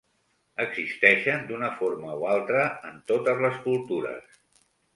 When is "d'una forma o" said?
1.51-2.27